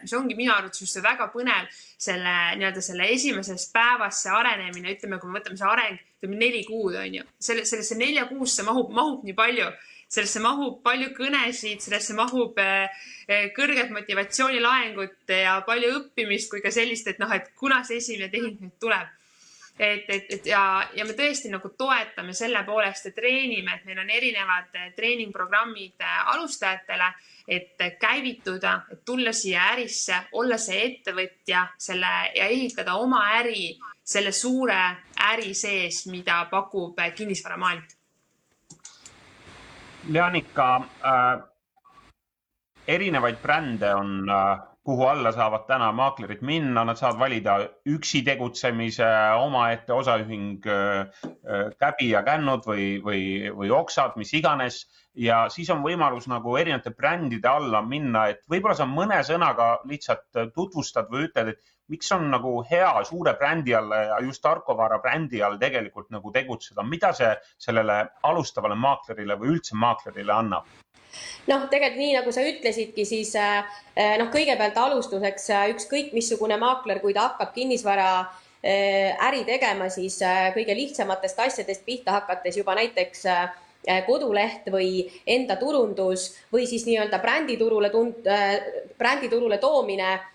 [0.01, 5.19] mis ongi minu arvates just väga põnev, selle nii-öelda selle esimesest päevast see arenemine, ütleme,
[5.21, 8.91] kui me võtame see areng, ütleme neli kuud on ju, selle, sellesse nelja kuusse mahub,
[8.93, 9.71] mahub nii palju
[10.13, 17.09] sellesse mahub palju kõnesid, sellesse mahub eh, kõrget motivatsioonilaengut ja palju õppimist kui ka sellist,
[17.09, 19.09] et noh, et kuna see esimene tehing nüüd tuleb.
[19.79, 24.03] Et, et, et ja, ja me tõesti nagu toetame selle poolest ja treenime, et meil
[24.03, 26.03] on erinevad eh, treeningprogrammid
[26.35, 27.09] alustajatele,
[27.47, 34.31] et käivituda, et tulla siia ärisse, olla see ettevõtja, selle ja ehitada oma äri selle
[34.31, 34.79] suure
[35.31, 37.83] äri sees, mida pakub kinnisvaramaailm.
[40.11, 41.43] Leanika äh,,
[42.87, 47.53] erinevaid brände on äh,, kuhu alla saavad täna maaklerid minna, nad saavad valida
[47.87, 49.07] üksi tegutsemise,
[49.39, 50.65] omaette osaühing
[51.79, 53.23] käbi ja kännud või, või,
[53.55, 54.83] või oksad, mis iganes
[55.15, 60.43] ja siis on võimalus nagu erinevate brändide alla minna, et võib-olla sa mõne sõnaga lihtsalt
[60.55, 65.41] tutvustad või ütled, et miks on nagu hea suure brändi all ja just Tarkovara brändi
[65.43, 70.67] all tegelikult nagu tegutseda, mida see sellele alustavale maaklerile või üldse maaklerile annab?
[71.49, 73.59] Noh, tegelikult nii nagu sa ütlesidki, siis äh,
[73.95, 78.09] äh, noh, kõigepealt alustuseks äh, ükskõik missugune maakler, kui ta hakkab kinnisvara
[78.63, 80.21] äri tegema, siis
[80.55, 83.25] kõige lihtsamatest asjadest pihta hakates juba näiteks
[84.07, 88.29] koduleht või enda turundus või siis nii-öelda bränditurule tund-,
[88.95, 90.32] bränditurule toomine Äh,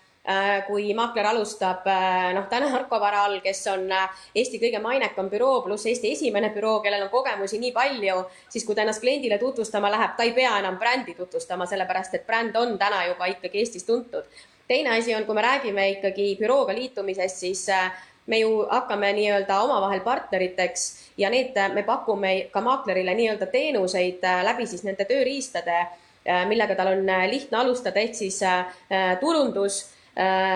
[0.67, 5.29] kui maakler alustab äh, noh, täna Harko Vara all, kes on äh, Eesti kõige mainekam
[5.31, 9.39] büroo pluss Eesti esimene büroo, kellel on kogemusi nii palju, siis kui ta ennast kliendile
[9.41, 13.63] tutvustama läheb, ta ei pea enam brändi tutvustama, sellepärast et bränd on täna juba ikkagi
[13.63, 14.29] Eestis tuntud.
[14.69, 17.65] teine asi on, kui me räägime ikkagi bürooga liitumisest, siis
[18.29, 24.69] me ju hakkame nii-öelda omavahel partneriteks ja need, me pakume ka maaklerile nii-öelda teenuseid läbi
[24.69, 25.87] siis nende tööriistade,
[26.45, 28.43] millega tal on lihtne alustada, ehk siis
[29.21, 29.98] turundus Äh,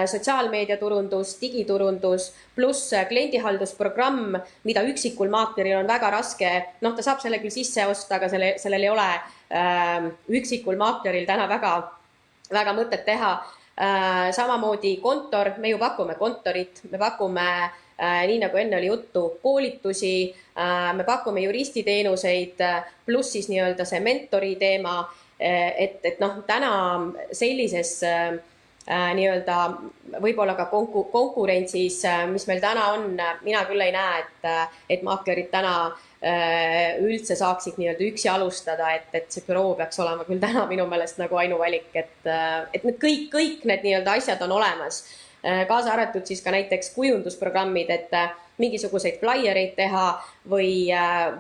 [0.08, 7.40] sotsiaalmeediaturundus, digiturundus pluss äh, kliendihaldusprogramm, mida üksikul maakleril on väga raske, noh, ta saab selle
[7.40, 11.76] küll sisse osta, aga selle, sellel ei ole äh, üksikul maakleril täna väga,
[12.54, 13.34] väga mõtet teha
[13.78, 14.30] äh,.
[14.36, 20.16] samamoodi kontor, me ju pakume kontorit, me pakume äh, nii nagu enne oli juttu, koolitusi
[20.58, 22.62] äh,, me pakume juristiteenuseid
[23.06, 25.04] pluss siis nii-öelda see mentori teema,
[25.44, 26.74] et, et noh, täna
[27.36, 28.53] sellises äh, Äh,
[28.88, 29.58] nii-öelda
[30.22, 33.14] võib-olla ka konku-, konkurentsis, äh, mis meil täna on,
[33.46, 35.76] mina küll ei näe, et, äh, et maaklerid täna
[37.04, 41.18] üldse saaksid nii-öelda üksi alustada, et, et see büroo peaks olema küll täna minu meelest
[41.20, 42.30] nagu ainuvalik, et,
[42.72, 45.02] et need kõik, kõik need nii-öelda asjad on olemas.
[45.44, 48.16] kaasa arvatud siis ka näiteks kujundusprogrammid, et
[48.56, 50.06] mingisuguseid flaiereid teha
[50.48, 50.88] või,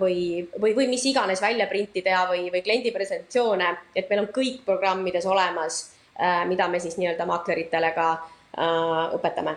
[0.03, 0.19] või,
[0.59, 5.31] või, või mis iganes väljaprinti teha või, või kliendi presentatsioone, et meil on kõik programmides
[5.31, 6.02] olemas Äh,
[6.47, 9.55] mida me siis nii-öelda maakleritele ka äh, õpetame.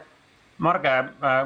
[0.58, 1.40] Marge, äh,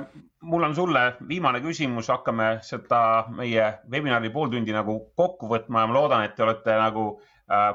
[0.47, 5.91] mul on sulle viimane küsimus, hakkame seda meie webinari pool tundi nagu kokku võtma ja
[5.91, 7.13] ma loodan, et te olete nagu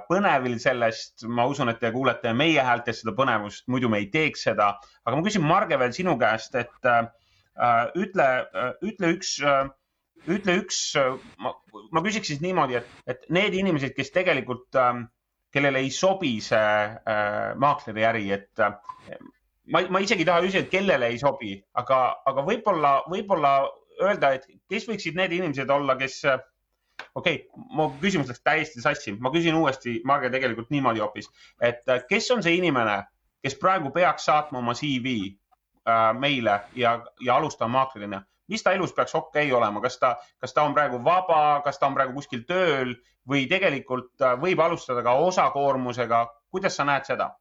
[0.07, 4.45] põnevil sellest, ma usun, et te kuulete meie häältest seda põnevust, muidu me ei teeks
[4.47, 4.69] seda.
[5.03, 7.09] aga ma küsin, Marge, veel sinu käest, et äh,
[7.99, 8.29] ütle,
[8.87, 9.65] ütle üks äh,
[10.31, 10.79] ütle üks,
[11.41, 11.51] ma,
[11.93, 15.03] ma küsiks siis niimoodi, et, et need inimesed, kes tegelikult äh,
[15.55, 18.75] kellele ei sobi see äh, maakleri äri, et äh,
[19.71, 23.55] ma, ma isegi ei taha küsida, et kellele ei sobi, aga, aga võib-olla, võib-olla
[24.03, 26.43] öelda, et kes võiksid need inimesed olla, kes äh,
[27.15, 31.31] okei okay,, mu küsimus läks täiesti sassi, ma küsin uuesti, Marge, tegelikult niimoodi hoopis,
[31.63, 33.01] et äh, kes on see inimene,
[33.45, 38.93] kes praegu peaks saatma oma CV äh, meile ja, ja alustama maaklerina mis ta elus
[38.93, 42.13] peaks okei okay olema, kas ta, kas ta on praegu vaba, kas ta on praegu
[42.17, 42.95] kuskil tööl
[43.29, 47.33] või tegelikult äh, võib alustada ka osakoormusega, kuidas sa näed seda?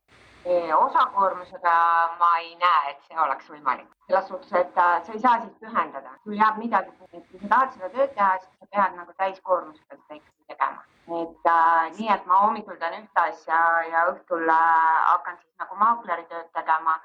[0.77, 1.75] osakoormusega
[2.21, 3.89] ma ei näe, et see oleks võimalik.
[4.07, 7.73] selles suhtes, et äh, sa ei saa siis pühendada, sul jääb midagi, kui sa tahad
[7.73, 10.85] seda tööd teha, siis sa pead nagu täiskoormusega seda ikkagi tegema.
[11.23, 15.81] et äh, nii, et ma hommikul teen ühte asja ja õhtul äh, hakkan siis nagu
[15.81, 17.01] maakleri tööd tegema,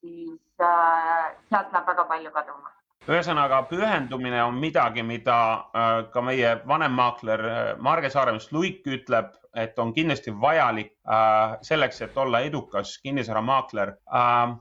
[0.00, 2.75] siis äh, sealt läheb väga palju kaduma
[3.12, 9.32] ühesõnaga, pühendumine on midagi, mida äh, ka meie vanem maakler äh, Marge Saaremast Luik ütleb,
[9.56, 13.94] et on kindlasti vajalik äh, selleks, et olla edukas kinnisvaramaakler.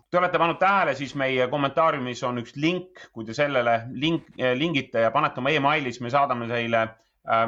[0.10, 5.08] Te olete pannud tähele, siis meie kommentaariumis on üks link, kui te sellele link, lingite
[5.08, 6.86] ja panete oma emaili, siis me saadame teile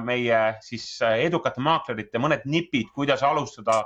[0.02, 3.84] meie siis edukate maaklerite mõned nipid, kuidas alustada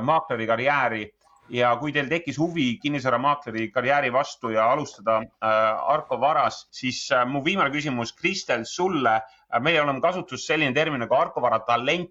[0.00, 1.02] maakleri karjääri
[1.52, 7.26] ja kui teil tekkis huvi kinnisvaramaakleri karjääri vastu ja alustada äh, Arko Varas, siis äh,
[7.28, 9.60] mu viimane küsimus, Kristel, sulle äh,.
[9.60, 12.10] meie oleme kasutuses selline termin nagu Arko Vara talent.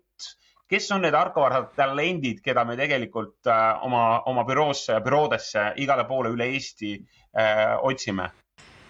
[0.69, 3.45] kes on need Arkovara talendid, keda me tegelikult
[3.81, 8.31] oma, oma büroosse ja büroodesse igale poole üle Eesti äh, otsime?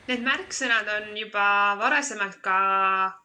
[0.07, 2.59] Need märksõnad on juba varasemalt ka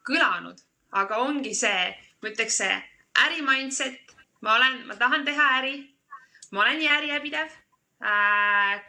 [0.07, 0.59] kõlanud,
[0.91, 1.87] aga ongi see,
[2.23, 2.75] ma ütleks see
[3.25, 5.73] äri mindset, ma olen, ma tahan teha äri,
[6.51, 7.53] ma olen järjepidev
[8.03, 8.81] äh,.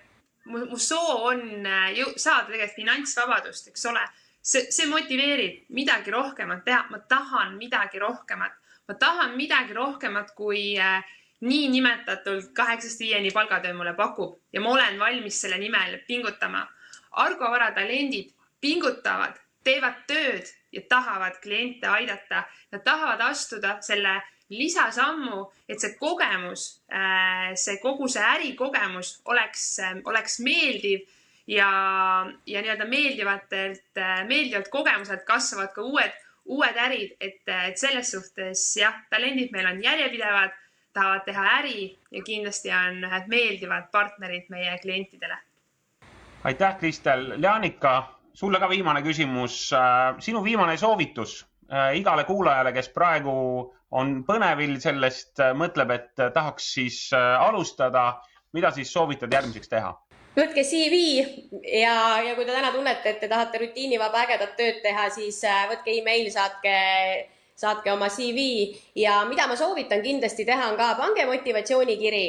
[0.45, 4.03] mu, mu soov on äh, ju, saada tegelikult finantsvabadust, eks ole
[4.43, 8.53] see, see motiveerib midagi rohkemat teha, ma tahan midagi rohkemat,
[8.89, 11.05] ma tahan midagi rohkemat, kui äh,
[11.41, 16.67] niinimetatult kaheksast viieni palgatöö mulle pakub ja ma olen valmis selle nimel pingutama.
[17.11, 22.45] Argo Vara talendid pingutavad, teevad tööd ja tahavad kliente aidata.
[22.73, 29.97] Nad tahavad astuda selle lisasammu, et see kogemus, äh, see kogu see ärikogemus oleks, äh,
[30.05, 31.07] oleks meeldiv
[31.47, 31.71] ja,
[32.47, 36.19] ja nii-öelda meeldivatelt, meeldivalt kogemuselt kasvavad ka uued,
[36.51, 40.57] uued ärid, et, et selles suhtes jah, talendid meil on järjepidevad,
[40.93, 45.39] tahavad teha äri ja kindlasti on ühed meeldivad partnerid meie klientidele.
[46.45, 47.29] aitäh, Kristel.
[47.37, 49.73] Leanika, sulle ka viimane küsimus.
[49.73, 51.50] Äh, sinu viimane soovitus äh,
[51.95, 53.33] igale kuulajale, kes praegu
[53.91, 58.21] on põnevil sellest, äh, mõtleb, et tahaks siis alustada,
[58.53, 59.95] mida siis soovitad järgmiseks teha?
[60.37, 60.99] võtke CV
[61.81, 65.67] ja, ja kui te täna tunnete, et te tahate rutiinivaba ägedat tööd teha, siis äh,
[65.73, 66.75] võtke email, saatke,
[67.61, 68.47] saatke oma CV
[68.97, 72.25] ja mida ma soovitan kindlasti teha, on ka pange motivatsioonikiri.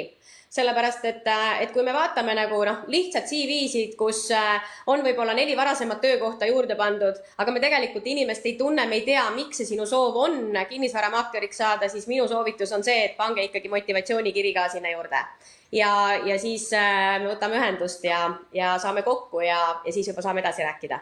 [0.52, 1.28] Sellepärast et,
[1.63, 6.50] et kui me vaatame nagu noh, lihtsalt CV-sid, kus äh, on võib-olla neli varasemat töökohta
[6.50, 10.20] juurde pandud, aga me tegelikult inimest ei tunne, me ei tea, miks see sinu soov
[10.20, 15.24] on kinnisvaramaakteriks saada, siis minu soovitus on see, et pange ikkagi motivatsioonikiri ka sinna juurde.
[15.72, 15.94] Ja,
[16.28, 20.44] ja siis äh, me võtame ühendust ja, ja saame kokku ja, ja siis juba saame
[20.44, 21.00] edasi rääkida.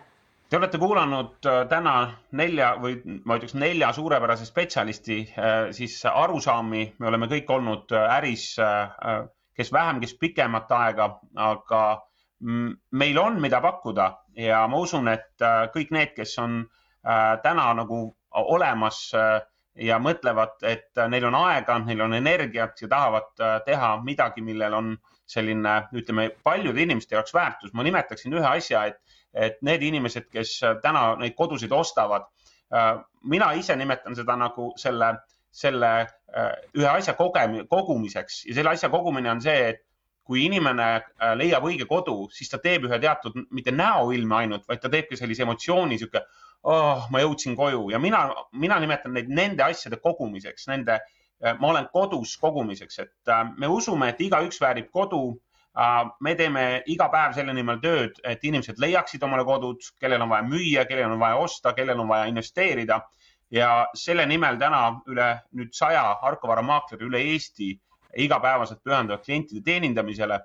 [0.49, 1.95] Te olete kuulanud äh, täna
[2.39, 8.55] nelja või ma ütleks nelja suurepärase spetsialisti äh, siis arusaami, me oleme kõik olnud äris,
[9.55, 11.83] kes vähem, kes pikemat aega, aga
[12.39, 14.09] meil on, mida pakkuda
[14.39, 15.43] ja ma usun, et
[15.75, 16.61] kõik need, kes on
[17.43, 17.99] täna nagu
[18.31, 19.01] olemas
[19.79, 24.75] ja mõtlevad, et neil on aega, neil on energiat ja tahavad äh, teha midagi, millel
[24.75, 24.91] on
[25.29, 27.73] selline, ütleme, paljude inimeste jaoks väärtus.
[27.73, 28.99] ma nimetaksin ühe asja, et,
[29.33, 32.25] et need inimesed, kes täna neid kodusid ostavad,
[32.73, 35.13] äh, mina ise nimetan seda nagu selle,
[35.51, 39.85] selle äh, ühe asja kogem-, kogumiseks ja selle asja kogumine on see, et
[40.29, 40.85] kui inimene
[41.39, 45.41] leiab õige kodu, siis ta teeb ühe teatud, mitte näoilme ainult, vaid ta teebki sellise
[45.41, 46.21] emotsiooni, sihuke
[46.63, 50.99] oh, ma jõudsin koju ja mina, mina nimetan neid nende asjade kogumiseks, nende,
[51.43, 55.39] äh, ma olen kodus kogumiseks, et äh, me usume, et igaüks väärib kodu.
[55.77, 60.31] Äh, me teeme iga päev selle nimel tööd, et inimesed leiaksid omale kodud, kellel on
[60.33, 63.01] vaja müüa, kellel on vaja osta, kellel on vaja investeerida.
[63.53, 67.71] Ja selle nimel täna üle nüüd saja harkvaramaakleri üle Eesti
[68.17, 70.39] igapäevaselt pühenduvad klientide teenindamisele.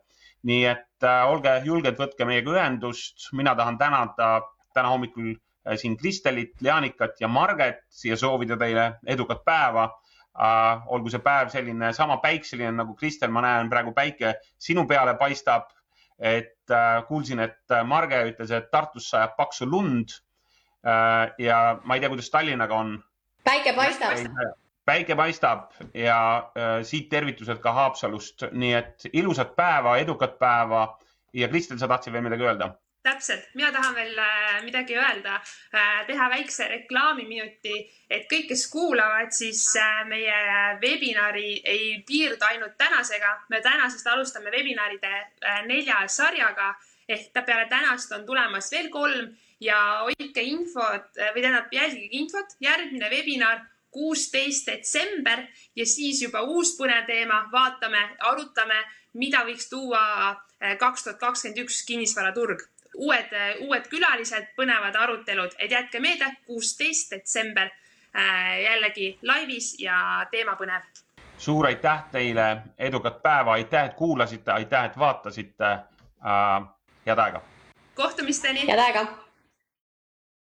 [0.44, 4.42] nii et äh, olge julged, võtke meiega ühendust, mina tahan tänada
[4.76, 5.30] täna hommikul
[5.64, 9.86] Äh, siin Kristelit, Leanikat ja Marget siia soovida teile edukat päeva
[10.34, 15.70] olgu see päev selline sama päikseline nagu Kristel, ma näen praegu päike sinu peale paistab.
[16.18, 20.12] et uh, kuulsin, et Marge ütles, et Tartus sajab paksu lund
[21.38, 22.92] ja ma ei tea, kuidas Tallinnaga on.
[23.44, 24.14] päike paistab.
[24.86, 26.50] päike paistab ja
[26.82, 30.86] siit tervitused ka Haapsalust, nii et ilusat päeva, edukat päeva
[31.32, 32.70] ja Kristel, sa tahtsid veel midagi öelda?
[33.04, 35.36] Täpselt, mina tahan veel äh, midagi öelda,
[35.74, 37.74] äh, teha väikse reklaamiminuti,
[38.10, 40.38] et kõik, kes kuulavad, siis äh, meie
[40.82, 43.34] webinari ei piirdu ainult tänasega.
[43.50, 45.14] me tänasest alustame webinaride
[45.68, 46.74] nelja sarjaga.
[47.08, 49.34] Ehk peale tänast on tulemas veel kolm.
[49.60, 53.60] Ja hoidke infot või tähendab, jälgige infot, järgmine webinar
[53.92, 55.44] kuusteist detsember.
[55.76, 58.80] Ja siis juba uus põnev teema, vaatame, arutame,
[59.14, 60.02] mida võiks tuua
[60.80, 62.64] kaks tuhat kakskümmend üks kinnisvaraturg
[62.96, 63.32] uued,
[63.66, 70.86] uued külalised, põnevad arutelud, et jätke meelde, kuusteist detsember äh, jällegi laivis ja teema põnev.
[71.38, 75.64] suur aitäh teile, edukat päeva, aitäh, et kuulasite, aitäh, et vaatasite.
[76.24, 76.68] Äh,
[77.06, 77.42] head aega.
[77.94, 78.66] kohtumisteni.
[78.68, 79.23] head aega